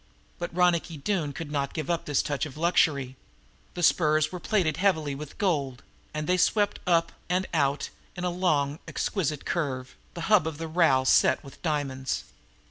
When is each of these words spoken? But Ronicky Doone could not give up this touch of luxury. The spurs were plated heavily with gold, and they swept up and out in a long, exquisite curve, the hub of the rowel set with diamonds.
But 0.39 0.49
Ronicky 0.55 0.97
Doone 0.97 1.31
could 1.31 1.51
not 1.51 1.75
give 1.75 1.87
up 1.87 2.05
this 2.05 2.23
touch 2.23 2.47
of 2.47 2.57
luxury. 2.57 3.17
The 3.75 3.83
spurs 3.83 4.31
were 4.31 4.39
plated 4.39 4.77
heavily 4.77 5.13
with 5.13 5.37
gold, 5.37 5.83
and 6.11 6.25
they 6.25 6.37
swept 6.37 6.79
up 6.87 7.11
and 7.29 7.45
out 7.53 7.91
in 8.15 8.23
a 8.23 8.31
long, 8.31 8.79
exquisite 8.87 9.45
curve, 9.45 9.95
the 10.15 10.21
hub 10.21 10.47
of 10.47 10.57
the 10.57 10.67
rowel 10.67 11.05
set 11.05 11.43
with 11.43 11.61
diamonds. 11.61 12.23